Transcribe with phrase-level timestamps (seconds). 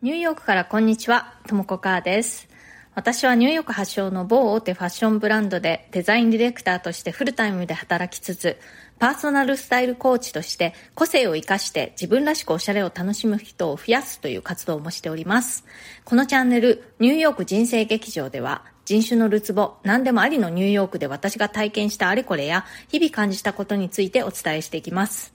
[0.00, 2.48] ニューヨークからこんにちは、ともこかーです。
[2.94, 8.58] 私はニューヨーク発祥の某大手ファッションブランドでデザインディレクターとしてフルタイムで働きつつ、
[9.00, 15.64] パーソナルスタイルコーチとして個性を活かして自分らしくおしゃれを楽しむ人を増やすという活動もしております。
[16.04, 25.34] このチャンネル、ニューヨーク人生劇場では人種のるつぼ、何でもありのニューヨークで私が体験したあれこれや日々感じたことについてお伝えしていきます。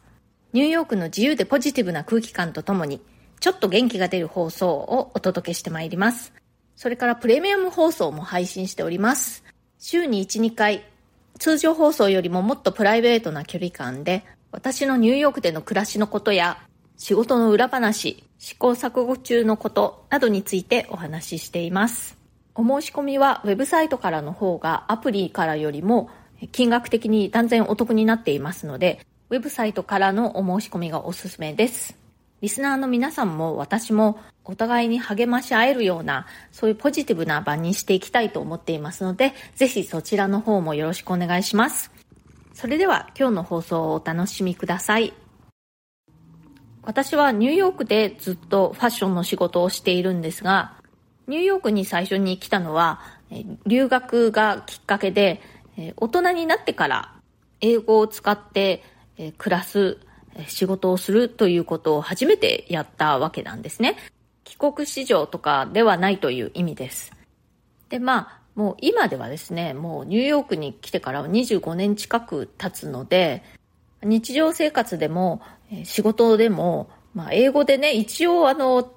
[0.54, 3.02] ニューヨークの自由でポジティブな空気感とともに
[3.44, 6.31] ちょっと元気が出る放送をお届けしてまいります。
[6.77, 9.44] それからプレミアム放送も配信しております。
[9.80, 10.86] 週に1、2回、
[11.40, 16.58] 通常放送よりももっとプライベートな距離感で、私のニューヨークでの暮らしのことや、
[16.95, 22.17] 仕事の裏話、試行錯誤中のことなどについてお話ししています。
[22.55, 26.09] お申し込みはウェブサイトからの方がアプリからよりも
[26.53, 32.02] 金額的に断然お得になっていますので、ウェブサイトからのお申し込みがおすすめです。
[32.43, 41.89] リスナーの皆さんも私もお互いに励まし合えるような、そういうポジティブな場にしていきたいと思っていますので、ぜひそちらの方もよろしくお願いします。
[42.53, 45.13] それでは今日の放送をお楽しみください。
[46.81, 50.73] 私はニューヨークでずっとファッションの仕事をしているんですが、
[51.28, 53.00] ニューヨークに最初に来たのは、
[53.66, 55.39] 留学がきっかけで、
[55.95, 57.13] 大人になってから
[57.61, 58.83] 英語を使って
[59.38, 59.97] 暮らす
[60.48, 63.98] 仕事をするということを初めてやったわけなんですね。
[64.44, 67.12] 帰国子女とかではないという意味です。
[67.90, 73.44] で、まあ、もう今ではですね、もうニューヨークに来てから25年近く経つので、
[74.03, 75.42] 日常生活でも
[75.84, 78.92] 仕事でも、まあ、英語でね、一応あの、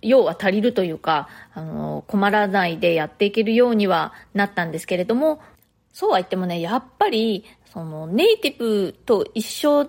[0.00, 5.40] 用は足りるというか、あの、困らないでやっていけるようにはなったんですけれども、
[5.92, 9.84] そうは言ってもね、やっぱり、そのネイティブと一緒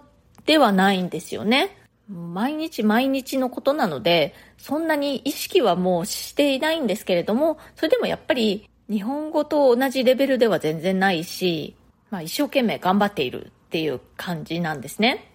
[0.49, 1.77] ではないんですよね。
[2.07, 11.75] 毎日毎日のことなので、そんなに意識はもうしていないんですけれども、それでもやっぱり日本語と同じレベルでは全然ないし、
[12.09, 15.31] まあ一生懸命頑張っているっていう感じなんですね。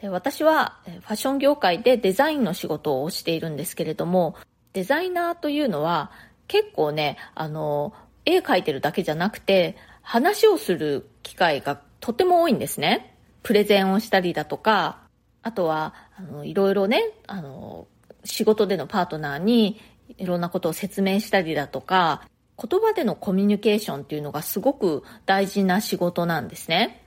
[0.00, 4.36] で私はファッション業界でデザインの仕事をしているんですけれども、
[4.74, 6.12] デザイナーというのは
[6.46, 7.94] 結構ね、あの、
[8.24, 13.11] 絵描いてるだけじゃなくて、話をする機会がとても多いんですね。
[13.42, 14.98] プレゼンをしたりだとか、
[15.42, 17.86] あとは、あの、いろいろね、あの、
[18.24, 19.80] 仕事でのパートナーに
[20.18, 22.22] いろんなことを説明したりだとか、
[22.56, 27.02] 言葉でのコミュニケーションっていうのがすごく大事な仕事なんですね。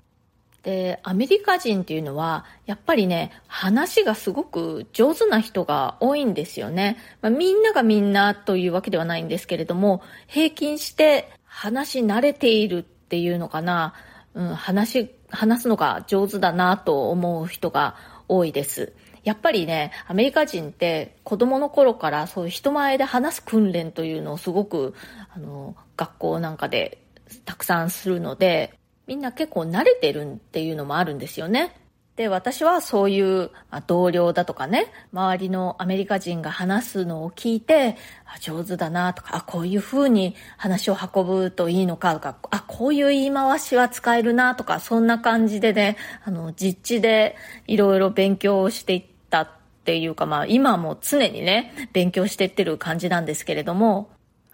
[0.64, 6.98] で、アメリカ人っていうのは、やっぱりね、話がすごく上手な人が多いんですよね。
[7.22, 13.94] まあ、みんながみんなというわけではないんですけれども、平均して話し慣れているっていうのかな。
[14.34, 17.96] うん、話、話すのが上手だなと思う人が
[18.28, 18.94] 多いです。
[19.24, 24.94] やっぱりね、アメリカ人って子供の頃からそういう人前で話す訓練というのをすごく、
[25.36, 27.02] あの、学校なんかで
[27.44, 28.78] たくさんするので、
[29.08, 31.76] みんな結構慣れてるっていうのもあるんですよね。
[32.16, 33.52] で、私はそういう、
[33.88, 47.36] 同僚だとかね、周りのアメリカ人が話すのを聞いて、あ上手だなとか、あ、こういう風に話を運ぶといいのかとか、あ、こういう言い回しは使えるなとか、そんな感じでね、あの、実地で
[47.68, 49.50] いろいろ勉強をしていったっ
[49.84, 54.10] ていうか、まあ、今も常にね、勉強していってる感じなんですけれども、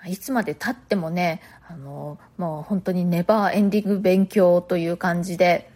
[0.08, 5.71] いつまで経ってもね、あの、もう本当にネバーエンディング勉強という感じで、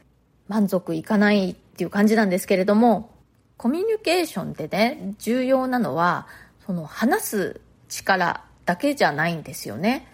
[0.47, 3.11] 満足いかないっていう感じなんですけれども、
[3.57, 6.27] コミュニケーションでね、重要なのは、
[6.65, 10.07] その話す力だけじゃないんですよね。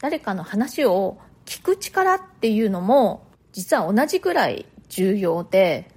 [0.00, 5.90] 誰かの話を聞く力っていうのも、実は同じくらい重要で、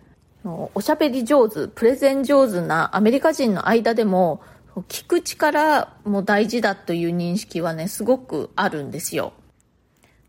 [0.73, 4.41] おしゃべり上手、プレゼン上手なアメリカ人の間でも、
[4.87, 9.33] 聞く力も大事だという認識はね、すごくあるんですよ。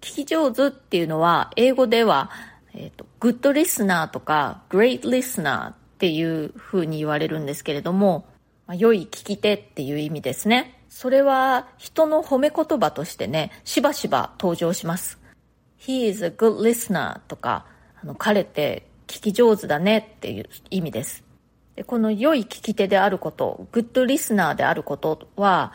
[0.00, 2.30] 聞き上手っていうのは、英語では
[2.74, 8.26] えっ、ー、と、グッドリスナーとか、グレートリスナーっていう風に言われるんですけれども、
[8.66, 10.80] まあ、良い聞き手っていう意味ですね。
[10.88, 15.18] それは人の褒め言葉としてね、しばしば登場します。
[15.78, 17.66] He is a good listener とか、
[18.02, 21.24] あの、彼って聞き上手だねっていう意味です。
[21.76, 25.72] でこの良い聞き手であること、グッドリスナーであることは、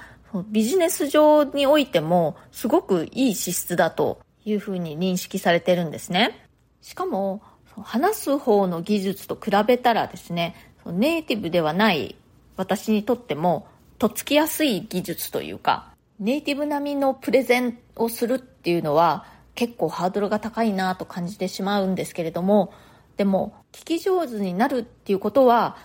[0.49, 6.44] ビジネス上においてもすごくいい資質だというふうに認識されてるんですね。
[6.85, 7.41] しかも、
[7.81, 10.55] 話す方の技術と比べたらですね、
[10.85, 12.15] ネイティブではない
[12.57, 13.67] 私にとっても、
[13.97, 22.71] とっつきやすい技術というか、ネイティブ並みのプレゼンをするっていうのは結構ハードルが高いなと感じてしまうんですけれども、
[23.17, 25.77] でも聞き上手になるっていうことは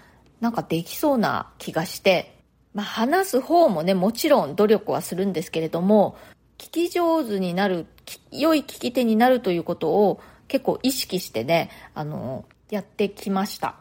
[0.42, 2.36] なんかできそうな気がして、
[2.74, 6.18] まあ、話す方もね、もちろん努力はするんですけれども、
[6.58, 7.86] 聞き上手になる、
[8.30, 10.20] 良い聞き手になるということを
[10.50, 13.76] 結構意識してね、あの、やってきました。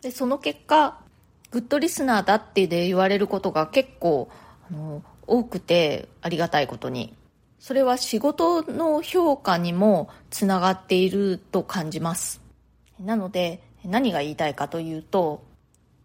[0.00, 0.98] で、その結果、
[1.50, 4.30] グッドリスナーだってで言われることが結構、
[4.68, 7.14] あの、多くてありがたいことに。
[7.58, 12.40] それは仕事の評価にもつながっていると感じます。
[12.98, 15.44] なので、何が言いたいかというと、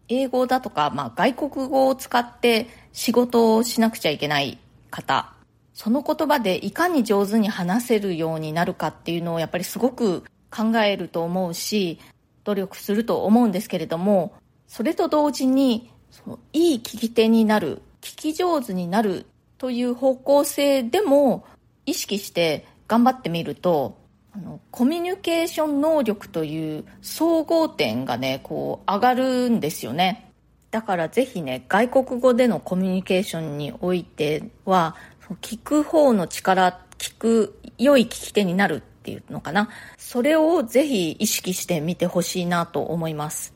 [0.08, 4.58] 英語だとか、まあ、外国語を使って仕事をしなくちゃいけない
[4.90, 5.32] 方、
[5.82, 11.98] その言葉でいかに上手に話せるようになるかっていうのをやっぱりすごく考えると思うし、
[12.44, 14.34] 努力すると思うんですけれども、
[14.66, 19.24] それと同時に、そのいい聞き手になる、聞き上手になる
[19.56, 21.46] という方向性でも
[21.86, 23.96] 意識して頑張ってみると、
[24.32, 30.30] あのコミュニケーション能力という総合点がねこう上がるんですよね。
[30.70, 34.94] だからぜひね外国語でのコミュニケーションにおいては
[35.36, 39.70] 聞く方の力聞く良い聞き手になるっていうのかな。
[39.96, 43.54] それをぜひ意識してみてほしいなと思います。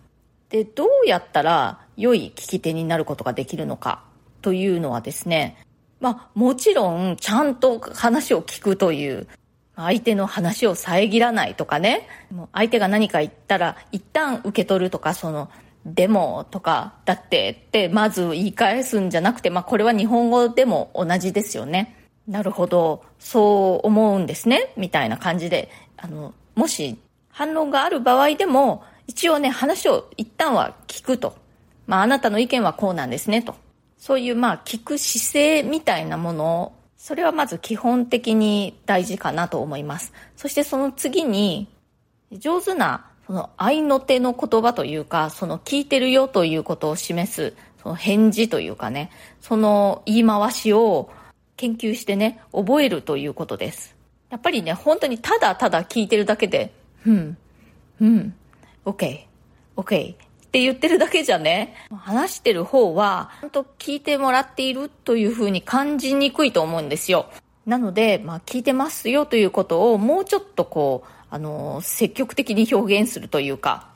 [0.49, 4.05] でどうやったら良い聞き手になることができるのか
[4.41, 5.56] というのはですね。
[6.00, 9.27] まあもちろんちゃんと話を聞くという
[9.77, 15.50] 相手の話を遮らないとかね、もう相手が何か言ったら一旦受け取るとか、その、
[15.85, 22.09] でもとか、だってってまず言い返すんじゃなくて、まあこれは日本語でも同じですよね。
[22.27, 26.99] なるほど、そう思うんですね、みたいな感じで、あの、もし
[27.29, 31.37] 反論がある場合でも、一応ね、話を一旦は聞くと。
[31.87, 33.55] まああなたの意見はこうなんですね、と。
[33.99, 36.73] そういうまあ聞く姿勢みたいなものを
[37.05, 40.15] それはまず基本的に大事かなと思います。
[40.37, 41.69] そしてその次に、
[42.33, 49.11] 上手なその愛の手の言葉というか、その聞いてるよということを示す、その返事というかね、
[49.41, 51.11] その言い回しを
[51.56, 53.94] 研究してね、覚えるということです。
[54.31, 56.73] やっぱりね、本当にただただ聞いてるだけで、
[57.06, 57.37] うん、
[58.00, 58.35] うん、
[58.85, 59.21] OK、
[59.77, 60.17] OK っ
[60.50, 67.27] て言ってるだけじゃね、話してる方は、ちゃんと聞いてもらっているというふうに感じにくいと思うんですよ。
[67.67, 73.89] なので、まあ、聞いてますよということをもうちょっとこう、あの、積極的に表現するというか、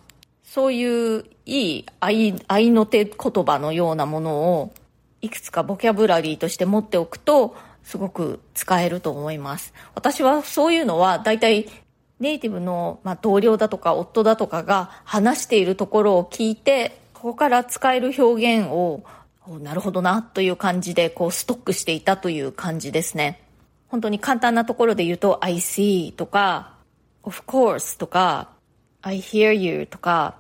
[0.43, 4.73] そういういい愛愛の手言葉のようなものを、
[5.21, 7.55] いくつかボキャブラリーとして持っておくと、
[7.85, 9.73] すごく使えると思います。
[9.95, 11.69] 私はそういうのは大体
[12.19, 19.05] ネイティブの、まあ、同僚だとか夫だとかが話しているところを聞いて、ここから使える表現を、
[19.61, 23.41] なるほどなという感じで、こう、ストックしていたという感じですね。
[23.87, 26.78] 本当に簡単なところで言うと、I see とか、
[27.29, 28.49] of course とか、
[29.03, 30.37] I hear you とか、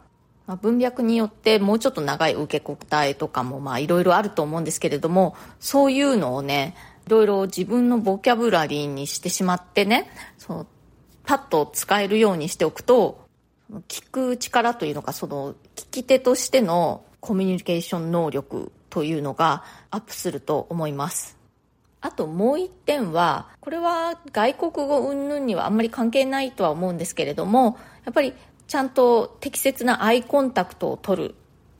[0.47, 6.75] まあ、文脈によってもうちょっと長い受け答えとかもまあいろいろあると思うんですけれども、そういうのをね、
[7.07, 10.67] いろいろ自分のボキャブラリーにしてしまってね、その
[11.25, 13.29] パッと使えるようにしておくと、
[13.89, 21.38] 聞く力というのか、その聞き手としてのコミュニケーション能力というのがアップすると思います。
[22.01, 28.33] あともう一点は、これは外国語云々にはあんまり関係ないとは思うんですけれども、やっぱり
[28.67, 31.35] ちゃんと適切なアイコンタクトを取る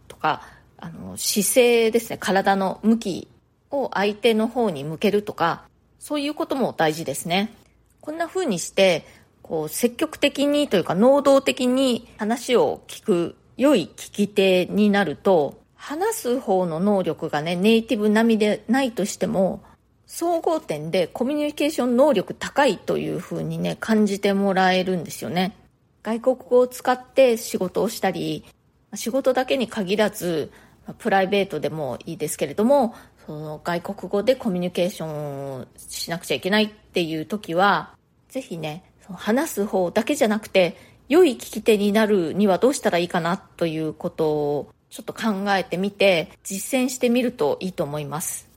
[0.09, 0.43] とか、
[0.77, 3.29] あの姿勢ですね、体の向き
[3.71, 5.65] を相手の方に向けるとか、
[5.99, 7.53] そういうことも大事ですね。
[8.01, 9.05] こんな風にして
[9.43, 19.63] こう積極的にというか能動的に話を聞く良い聞き手になると話す方の能力がねネイティブ並みでないとしても
[20.09, 25.55] 総合点でコミュニケーション能力高いというふうにね感じてもらえるんですよね
[26.03, 28.45] 外国語を使って仕事をしたり
[28.95, 30.51] 仕事だけに限らず
[30.99, 32.95] プライベートでもいいですけれども
[33.27, 37.95] その外国語でコミュニケーションをしなくちゃいけないっていう時は
[38.31, 40.77] ぜひね話す方だけじゃなくて、
[41.09, 48.48] 良い聞き手になるにはどうしたらいいかなということをちょっと考えてみて実践してみるといいと思います。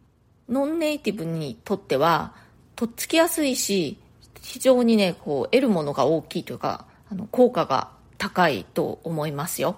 [0.52, 2.34] ノンネイティブにとっては、
[2.76, 3.98] とっつきやすいし、
[4.42, 9.78] 非常にね、こう、得るものが大きいというか、あの、効果が高いと思いますよ。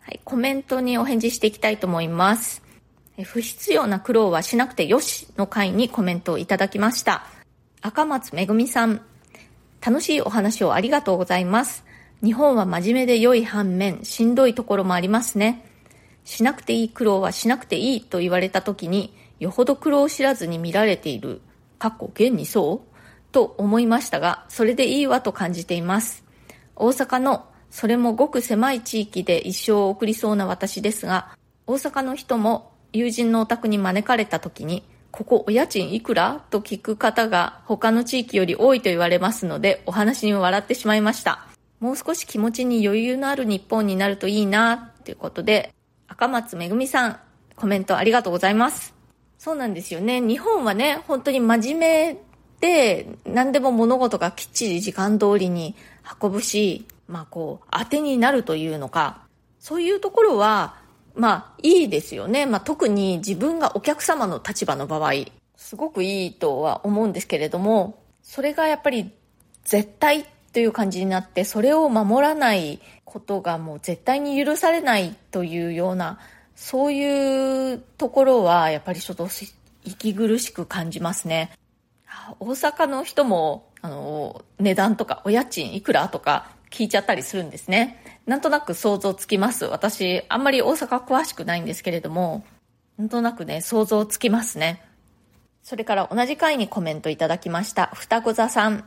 [0.00, 2.62] はい、コメントにお返事していきたいと思います。
[3.24, 7.26] 不必要な苦労はしなくてよしの回にコメントをいただきました。
[7.82, 9.02] 赤松めぐみさん。
[9.80, 11.84] 楽しいお話をありがとうございます。
[12.22, 15.69] 日本は真面目で良い反面、しんどいところもありますね。
[16.30, 21.40] しなくていい苦労はしなくていいと言われた時に、よほど苦労を知らずに見られている、
[21.80, 23.32] かっこ現にそう？
[23.32, 26.22] と思いましたが、それでいいわと感じています。
[26.76, 36.44] 大阪の、それもごく狭い地域で一生を送りそうな私ですが、大阪の人も友人のお宅に招かれた時に、ここお家賃いくら？
[36.50, 41.48] と聞く方が他の地域より多いと言われますので、お話に笑ってしまいました。
[41.80, 45.74] もう少し気持ちに余裕のある日本になるといいな、ということで、
[46.10, 47.20] 赤松めぐみさん、
[47.54, 48.92] コメントありがとうございます。
[49.38, 50.20] そうなんですよね。
[50.20, 52.18] 日本はね、本当に真面目
[52.60, 55.76] で、何でも物事がきっちり時間通りに
[56.20, 59.22] 運ぶし、まあこう、当てになるというのか、
[59.60, 60.74] そういうところは、
[61.14, 62.44] まあいいですよね。
[62.44, 65.12] まあ特に自分がお客様の立場の場合、
[65.54, 69.12] すごくいいとは思うんですけれども、それがやっぱり
[69.64, 76.18] 絶対という感じになって、それを守らないことがもう絶対に許されないというような、
[76.54, 79.28] そういうところはやっぱりちょっと
[79.84, 81.52] 息苦しく感じますね。
[82.38, 88.02] 大阪の人も、あの、値段とかお家賃いくらとか聞いちゃったりするんですね。
[88.26, 89.64] なんとなく想像つきます。
[89.64, 92.44] 私、あんまり大阪詳しくないんですけれども、
[92.98, 94.82] なんとなくね、想像つきますね。
[95.62, 98.84] それから同じ回にコメントいただきました、双子座さん。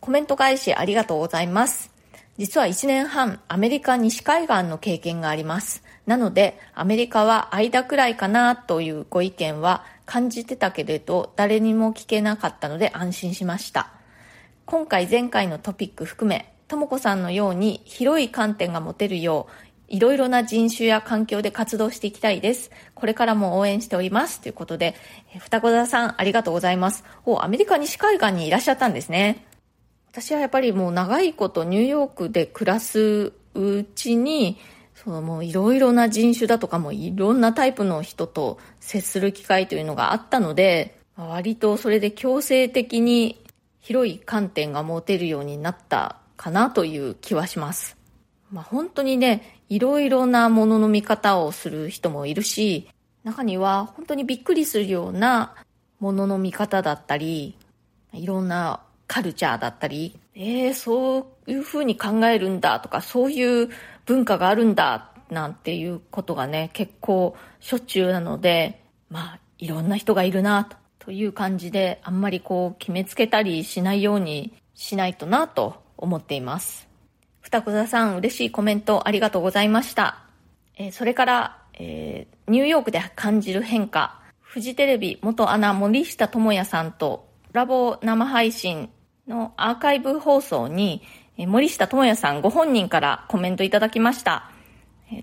[0.00, 1.92] コメント返しありがとうございます。
[2.38, 5.82] 実は1年半、アメリカ西海岸の経験があります。
[6.06, 13.92] なので、アメリカは間くらいかなというご意見は感じてたけれど、誰にも聞けなかったので安心しました。
[14.64, 22.70] 今回前回のトピック含め、ともこさんのように広い観点が持てるよう、いろいろな人種や環境で活動していきたいです。
[22.94, 24.40] これからも応援しております。
[24.40, 24.94] ということで、
[25.40, 27.04] 双子座さんありがとうございます。
[27.26, 29.44] お、アメリカ西海岸にいらっしゃったんですね。
[30.12, 34.58] 私はやっぱりもう長いことニューヨークで暮らすうちに、
[34.94, 43.44] そのもういろいろな人種だとかもいろんなタイプの人と接する機会というのがあったので、割とそれで強制的に
[43.78, 47.96] 広い観点が持てるようになったかなという気はします。
[48.50, 52.88] まあ、本当にね、いろいろなものの見方をする人もいるし、
[53.22, 55.54] 中には本当にびっくりするような
[56.00, 57.56] ものの見方だったり、
[58.12, 63.68] いろんなカルチャーだったり、えー、そういう風に考えるんだとか、そういう
[64.06, 70.68] 文化があるんだなんていうことがね、結構しょっちゅうなので、まあ、いろんな人がいるな
[71.00, 76.86] という感じで、あんまりこう決めつけたりしないようにしないとなと思っています。
[77.40, 80.22] 二子座さん、嬉しいコメントありがとうございました。
[80.76, 88.88] えー、それから、えー、ニューヨークで感じる変化、フジテレビ元アナ森下智也さんとラボ生配信
[89.26, 91.02] のアーカイブ放送に、
[91.36, 94.50] 森下智也さんご本人からコメントいただきました。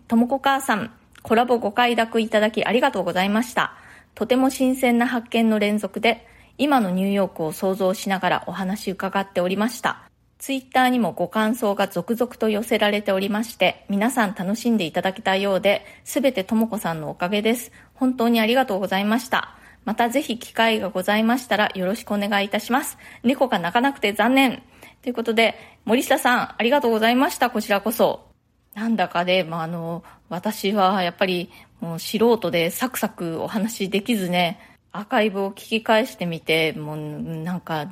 [0.08, 3.74] ともこ母さん、コラボご快諾いただきありがとうございました。
[4.16, 6.28] とても新鮮な発見の連続で、
[6.58, 10.02] 今のニューヨークを想像しながらお話伺っておりました。
[10.40, 17.72] ツイッターにもご感想が続々と寄せられておりまして、皆さん楽しんでいただけたようで、すべてともこさんのおかげです。
[17.94, 19.56] 本当にありがとうございました。
[19.88, 22.98] またぜひ機会がございましたらよろしくお願いいたします。
[23.24, 24.62] 猫が鳴かなくて残念。
[25.02, 27.50] ということで、森下さん、ありがとうございました。
[27.50, 28.28] こちらこそ。
[28.74, 34.60] なんだかで、まあ、あの、私はやっぱりもう素人でサクサクお話できずね、
[34.92, 37.90] アーカイブを聞き返してみて、もうなんか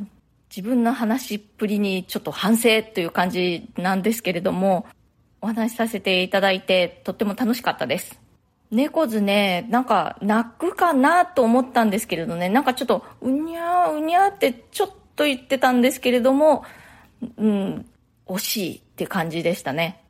[0.49, 4.85] 自分の話っぷりにちょっと反省という感じなんですけれども、
[5.39, 8.24] お話しさせていただいてとっても楽しかったです。
[8.75, 16.63] 猫図ね、なんか泣くかなと思ったんですけれどね、なんかちょっとうにゃーうにゃーってちょっと言ってたんですけれども、
[17.37, 17.85] うん、
[18.27, 20.01] 惜しいって感じでしたね。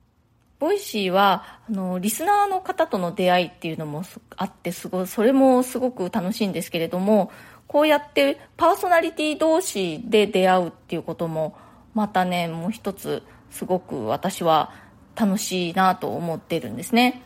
[0.57, 4.03] ボイシーは、あの、リスナーの方との出会いっていうのも
[4.37, 7.29] あって、すごい、それもすごく楽しいんですけれども、
[7.67, 11.57] こうやってパーソナリティ同士で出会うっていうことも
[11.93, 14.71] またねもう一つすごく私は
[15.15, 17.23] 楽しいなと思ってるんですね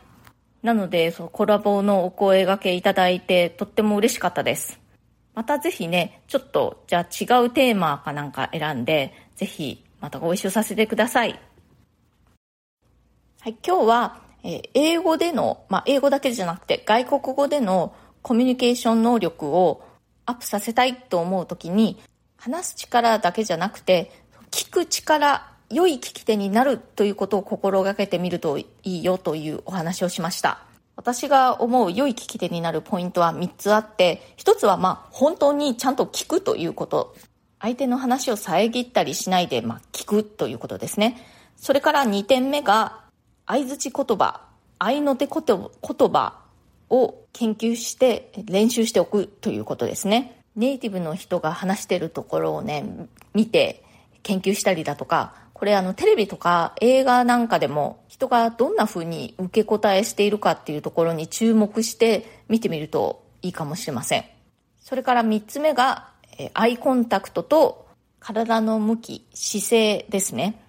[0.62, 4.80] なのでそのコラボのお声がけいただいてとっても嬉しかったです。
[5.34, 11.40] またぜひねちょっとじゃあ違うテーマかなんか選んでぜひまたご一緒させてください。
[13.42, 19.82] はい今日は、え、英語での、まあ、英語だけじゃなくて外国語でのコミュニケーション能力を
[20.26, 21.98] アップさせたいと思う時に
[22.36, 24.12] 話す力だけじゃなくて
[24.52, 30.60] 聞く力良い聞き手になるということを心がけてみるといいよというお話をしました。
[30.96, 37.16] 私が思う良い聞き手になるポイントは3つあって1つはまあ本当にちゃんと聞くということ。
[37.62, 41.18] 相手の話を遮ったりしないで、まあ、聞くということですね。
[41.58, 43.02] それから2点目が
[43.46, 44.50] 相づち言葉
[44.80, 46.40] 愛の手言葉
[46.90, 50.42] を研究して練習しておくということですね。
[50.56, 52.86] ネイティブの人が話しているところをね、
[53.34, 53.84] 見て
[54.24, 64.24] 研究したりだとか、これあのテレビとか映画なんかでも人がどんな風に受け答えしているかっていうところに注目して見てみるといいかもしれません。
[64.80, 67.88] それから3つ目が、えアイコンタクトと
[68.22, 70.62] 体の向き、姿勢ですね。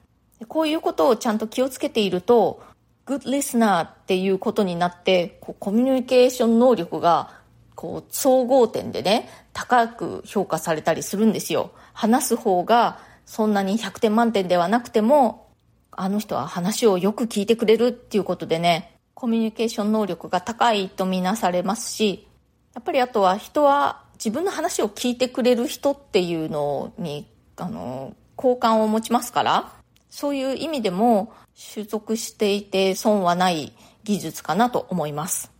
[0.49, 2.61] こういうことをちゃんと気をつけていると、
[3.07, 7.31] グッドリスナーっていうことになって、こうコミュニケーション能力が
[7.77, 11.71] こう総合点でね、高く評価されたりするんですよ。
[11.93, 12.99] 話す方が
[13.31, 15.53] そんなに100点満点ではなくても、
[15.93, 22.27] あの人は話をよく聞いてくれるっていうことでね、コミュニケーション能力が高いとみなされますし、
[22.75, 29.73] やっぱりあとは人は自分の話を聞いてくれる人っていうのに、あの、好感を持ちますから、
[30.09, 33.73] そういう意味でも習得していて損はない
[34.03, 35.53] 技術かなと思います。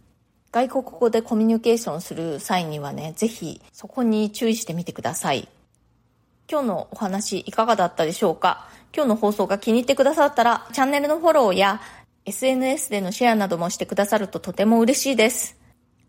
[0.51, 5.49] 外国語でコミュニケーションする際にはね、ぜひそこに注意してみてください。
[6.51, 8.67] 今日のお話いかがだったでしょうか？
[8.93, 11.81] 今日の放送が気に入ってくださったら、チャンネルのフォローや
[12.25, 15.57] SNS でのシェアなどもしてくださるととても嬉しいです。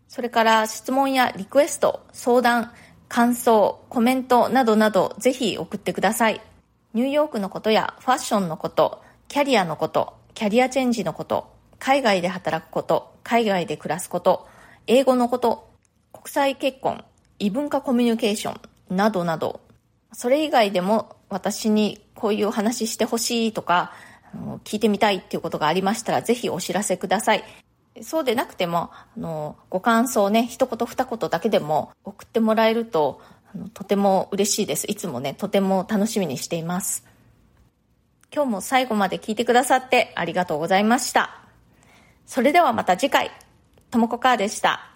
[0.08, 2.72] それから質問やリクエスト、相談、
[3.08, 6.40] 感想、コメントなどなどぜひ送ってください。
[6.92, 14.48] ニューヨークのことやファッションのこと、キャリアのこと、キャリアチェンジのこと、海外で働くこと、海外で暮らすこと、
[14.88, 15.70] 英語のこと、
[16.12, 17.04] 国際結婚、
[17.38, 18.58] 異文化コミュニケーショ
[18.92, 19.60] ンなどなど、
[20.12, 23.92] それ以外でも私にこういうお話してほしいとか、
[24.64, 27.44] 聞いてみたいっていうことがありましたら、ぜひお知らせください。
[28.00, 33.20] そうでなくても、あの、ご感想ね、一言二言だけでも送ってもらえると、
[33.54, 34.86] あのとても嬉しいです。
[34.90, 37.04] いつもね、とても楽しみにしています。
[38.34, 41.42] 今日も最後まで聞いてくださってありがとうございました。
[42.24, 43.30] それではまた次回、
[43.90, 44.91] ともこかーでした。